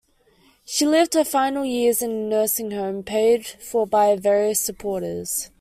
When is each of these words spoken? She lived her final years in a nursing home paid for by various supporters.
She 0.65 0.87
lived 0.87 1.13
her 1.13 1.23
final 1.23 1.63
years 1.63 2.01
in 2.01 2.09
a 2.09 2.15
nursing 2.27 2.71
home 2.71 3.03
paid 3.03 3.45
for 3.45 3.85
by 3.85 4.15
various 4.15 4.59
supporters. 4.59 5.47